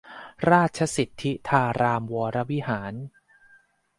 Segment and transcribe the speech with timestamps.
[0.49, 2.93] ราชสิทธิธารามวรวิหาร